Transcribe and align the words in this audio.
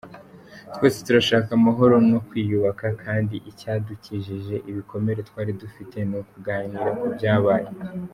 Twese 0.75 0.99
turashaka 1.05 1.49
amahoro 1.59 1.95
no 2.09 2.19
kwiyubaka 2.27 2.85
kandi 3.03 3.35
icyadukijije 3.51 4.55
ibikomere 4.69 5.19
twari 5.29 5.51
dufite 5.61 5.97
ni 6.09 6.15
ukuganira 6.21 6.89
ku 6.99 7.07
byabaye. 7.15 7.69